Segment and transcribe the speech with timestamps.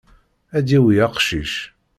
[0.57, 1.53] Ad d-yawi aqcic.